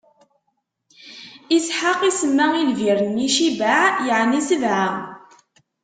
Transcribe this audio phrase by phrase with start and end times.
[1.57, 4.87] Isḥaq isemma i lbir-nni: Cibɛa, yeɛni Sebɛa.